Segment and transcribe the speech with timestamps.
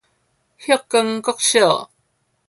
[0.57, 1.91] 旭光國小